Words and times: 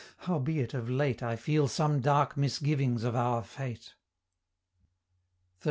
howbeit 0.25 0.73
of 0.73 0.89
late 0.89 1.21
I 1.21 1.35
feel 1.35 1.67
some 1.67 1.99
dark 2.01 2.35
misgivings 2.35 3.03
of 3.03 3.15
our 3.15 3.43
fate." 3.43 3.89
XIII. 3.93 3.95